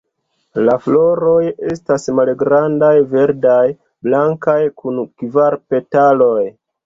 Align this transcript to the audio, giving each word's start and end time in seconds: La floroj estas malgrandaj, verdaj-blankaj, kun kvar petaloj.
La 0.67 0.75
floroj 0.85 1.41
estas 1.73 2.07
malgrandaj, 2.19 2.89
verdaj-blankaj, 3.13 4.57
kun 4.83 4.97
kvar 5.23 5.59
petaloj. 5.75 6.43